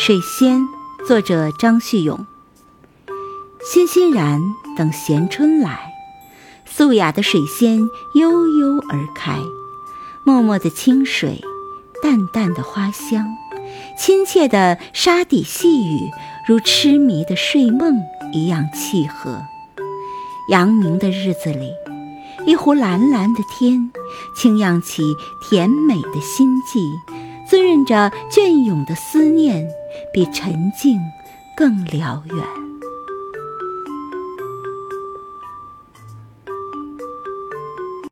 [0.00, 0.68] 水仙，
[1.08, 2.24] 作者张旭勇。
[3.60, 4.40] 欣欣然
[4.76, 5.92] 等闲春来，
[6.64, 7.80] 素雅的水仙
[8.14, 9.40] 悠悠而开，
[10.24, 11.42] 脉脉的清水，
[12.00, 13.26] 淡淡的花香，
[13.98, 15.98] 亲切的沙底细雨，
[16.46, 18.00] 如痴迷的睡梦
[18.32, 19.42] 一样契合。
[20.48, 21.72] 阳明的日子里，
[22.46, 23.90] 一湖蓝蓝的天，
[24.36, 25.02] 轻漾起
[25.42, 26.78] 甜美的心悸。
[27.50, 29.70] 滋润着隽永的思念，
[30.12, 31.00] 比沉静
[31.56, 32.67] 更辽远。